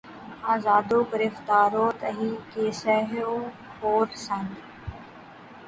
[0.43, 3.49] آزاد و گرفتار و تہی کیسہ و
[3.71, 4.55] خورسند